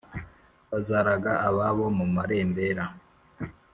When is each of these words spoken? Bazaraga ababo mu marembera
Bazaraga 0.71 1.31
ababo 1.47 1.85
mu 1.97 2.05
marembera 2.15 2.85